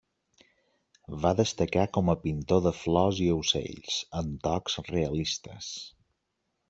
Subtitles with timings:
[1.25, 5.71] Va destacar com a pintor de flors i ocells, amb tocs realistes.